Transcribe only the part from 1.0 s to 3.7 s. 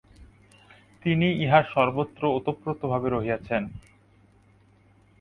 তিনি ইহার সর্বত্র ওতপ্রোত রহিয়াছেন।